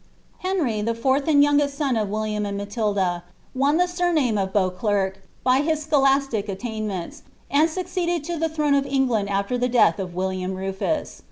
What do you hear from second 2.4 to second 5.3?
and Matilda, won the surname of Beauclerc,